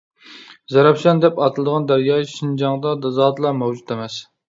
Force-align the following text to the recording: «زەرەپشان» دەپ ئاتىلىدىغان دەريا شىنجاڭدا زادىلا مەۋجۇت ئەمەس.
«زەرەپشان» 0.75 1.21
دەپ 1.27 1.37
ئاتىلىدىغان 1.45 1.87
دەريا 1.93 2.19
شىنجاڭدا 2.35 3.15
زادىلا 3.23 3.57
مەۋجۇت 3.63 3.99
ئەمەس. 3.99 4.23